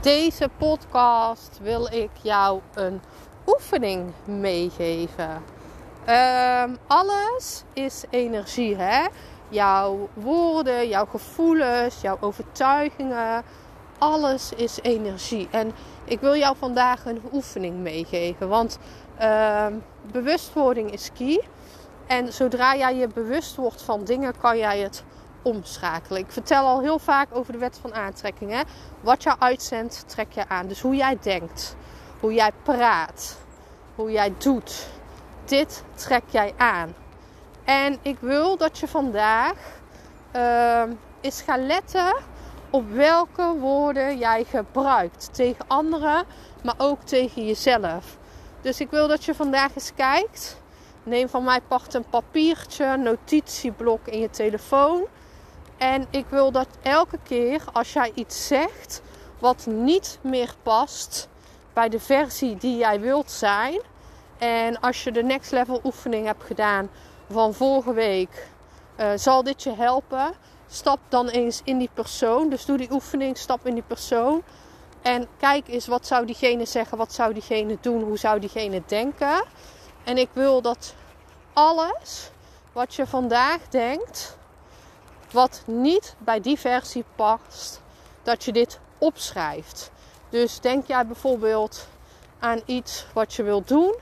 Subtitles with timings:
[0.00, 3.00] Deze podcast wil ik jou een
[3.46, 5.42] oefening meegeven.
[6.04, 9.06] Ehm, alles is energie, hè?
[9.48, 13.44] Jouw woorden, jouw gevoelens, jouw overtuigingen,
[13.98, 15.48] alles is energie.
[15.50, 15.72] En
[16.04, 18.78] ik wil jou vandaag een oefening meegeven, want
[19.18, 19.74] ehm,
[20.12, 21.42] bewustwording is key.
[22.06, 25.04] En zodra jij je bewust wordt van dingen, kan jij het
[25.42, 26.20] omschakelen.
[26.20, 28.50] Ik vertel al heel vaak over de wet van aantrekking.
[28.50, 28.60] Hè?
[29.00, 30.68] Wat je uitzendt, trek je aan.
[30.68, 31.76] Dus hoe jij denkt,
[32.20, 33.36] hoe jij praat,
[33.94, 34.86] hoe jij doet,
[35.44, 36.94] dit trek jij aan.
[37.64, 39.56] En ik wil dat je vandaag
[40.36, 40.82] uh,
[41.20, 42.14] eens gaat letten
[42.70, 46.24] op welke woorden jij gebruikt tegen anderen,
[46.62, 48.16] maar ook tegen jezelf.
[48.60, 50.60] Dus ik wil dat je vandaag eens kijkt.
[51.02, 55.04] Neem van mij part een papiertje, notitieblok in je telefoon.
[55.82, 59.02] En ik wil dat elke keer als jij iets zegt
[59.38, 61.28] wat niet meer past
[61.72, 63.80] bij de versie die jij wilt zijn.
[64.38, 66.90] En als je de next level oefening hebt gedaan
[67.30, 68.48] van vorige week,
[68.96, 70.32] uh, zal dit je helpen.
[70.68, 72.48] Stap dan eens in die persoon.
[72.48, 74.42] Dus doe die oefening, stap in die persoon.
[75.02, 79.44] En kijk eens wat zou diegene zeggen, wat zou diegene doen, hoe zou diegene denken.
[80.04, 80.94] En ik wil dat
[81.52, 82.30] alles
[82.72, 84.40] wat je vandaag denkt,
[85.32, 87.80] wat niet bij die versie past,
[88.22, 89.90] dat je dit opschrijft.
[90.28, 91.86] Dus denk jij bijvoorbeeld
[92.38, 93.94] aan iets wat je wilt doen.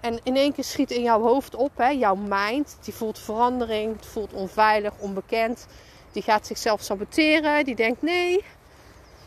[0.00, 4.00] En in één keer schiet in jouw hoofd op, hè, jouw mind, die voelt verandering,
[4.00, 5.66] die voelt onveilig, onbekend.
[6.12, 8.44] Die gaat zichzelf saboteren, die denkt nee.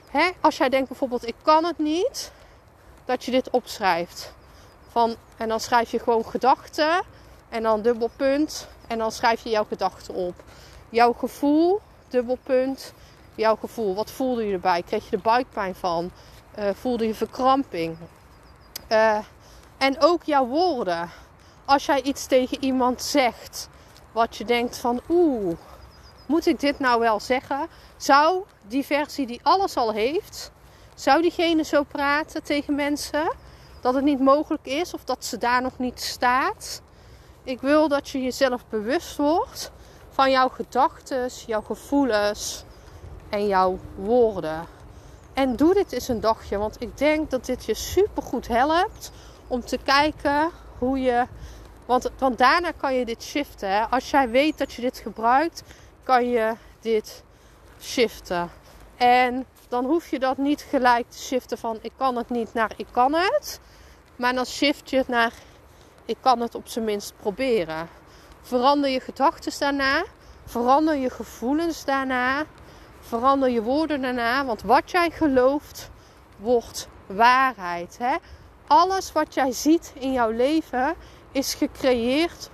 [0.09, 2.31] Hè, als jij denkt bijvoorbeeld ik kan het niet,
[3.05, 4.33] dat je dit opschrijft.
[4.91, 7.03] Van, en dan schrijf je gewoon gedachten
[7.49, 10.43] en dan dubbelpunt en dan schrijf je jouw gedachten op.
[10.93, 12.93] Jouw gevoel, dubbelpunt,
[13.35, 13.95] jouw gevoel.
[13.95, 14.83] Wat voelde je erbij?
[14.83, 16.11] Kreeg je er buikpijn van?
[16.59, 17.97] Uh, voelde je verkramping?
[18.91, 19.17] Uh,
[19.77, 21.09] en ook jouw woorden.
[21.65, 23.69] Als jij iets tegen iemand zegt
[24.11, 25.57] wat je denkt van oeh,
[26.25, 27.67] moet ik dit nou wel zeggen?
[27.97, 30.51] Zou die versie die alles al heeft,
[30.95, 33.35] zou diegene zo praten tegen mensen
[33.81, 36.81] dat het niet mogelijk is of dat ze daar nog niet staat?
[37.43, 39.71] Ik wil dat je jezelf bewust wordt
[40.13, 42.63] van jouw gedachten, jouw gevoelens
[43.29, 44.66] en jouw woorden.
[45.34, 49.12] En doe dit eens een dagje, want ik denk dat dit je super goed helpt
[49.47, 51.25] om te kijken hoe je.
[51.85, 53.90] Want, want daarna kan je dit shiften.
[53.90, 55.63] Als jij weet dat je dit gebruikt,
[56.03, 57.24] kan je dit
[57.81, 58.50] shiften.
[58.97, 62.72] En dan hoef je dat niet gelijk te shiften van ik kan het niet naar
[62.75, 63.59] ik kan het.
[64.16, 65.34] Maar dan shift je het naar
[66.06, 67.90] ik kan het op zijn minst proberen.
[68.43, 70.03] Verander je gedachten daarna.
[70.45, 72.45] Verander je gevoelens daarna.
[72.99, 74.45] Verander je woorden daarna.
[74.45, 75.89] Want wat jij gelooft,
[76.37, 77.97] wordt waarheid.
[77.97, 78.15] Hè?
[78.67, 80.95] Alles wat jij ziet in jouw leven
[81.31, 82.49] is gecreëerd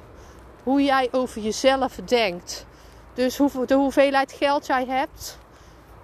[0.64, 2.66] hoe jij over jezelf denkt.
[3.14, 3.36] Dus
[3.66, 5.38] de hoeveelheid geld jij hebt,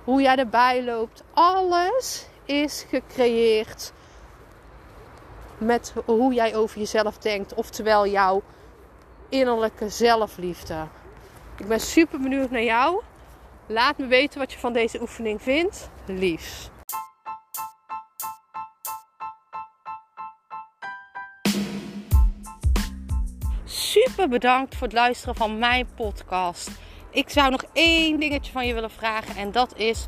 [0.04, 3.92] hoe jij erbij loopt, alles is gecreëerd
[5.58, 7.54] met hoe jij over jezelf denkt.
[7.54, 8.42] Oftewel jouw
[9.40, 10.88] innerlijke zelfliefde.
[11.58, 13.02] Ik ben super benieuwd naar jou.
[13.68, 15.90] Laat me weten wat je van deze oefening vindt.
[16.06, 16.70] Liefs.
[23.64, 26.70] Super bedankt voor het luisteren van mijn podcast.
[27.10, 30.08] Ik zou nog één dingetje van je willen vragen en dat is: